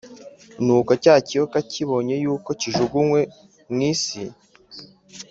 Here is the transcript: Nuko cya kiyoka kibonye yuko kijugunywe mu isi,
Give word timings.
Nuko 0.63 0.91
cya 1.03 1.15
kiyoka 1.25 1.57
kibonye 1.71 2.15
yuko 2.23 2.49
kijugunywe 2.61 3.21
mu 3.71 3.79
isi, 3.91 4.23